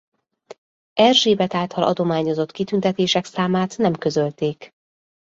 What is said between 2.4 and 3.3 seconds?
kitüntetések